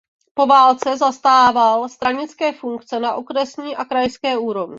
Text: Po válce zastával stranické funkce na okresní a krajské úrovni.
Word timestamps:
Po 0.33 0.45
válce 0.45 0.97
zastával 0.97 1.89
stranické 1.89 2.53
funkce 2.53 2.99
na 2.99 3.13
okresní 3.15 3.75
a 3.75 3.85
krajské 3.85 4.37
úrovni. 4.37 4.69